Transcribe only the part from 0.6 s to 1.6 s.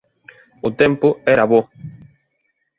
O tempo era